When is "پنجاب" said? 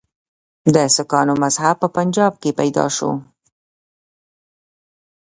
1.97-2.33